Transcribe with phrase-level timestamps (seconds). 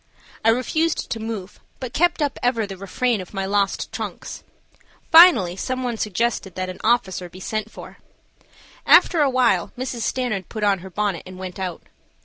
[0.43, 4.41] I refused to move, but kept up ever the refrain of my lost trunks.
[5.11, 7.99] Finally some one suggested that an officer be sent for.
[8.87, 10.01] After awhile Mrs.
[10.01, 11.83] Stanard put on her bonnet and went out.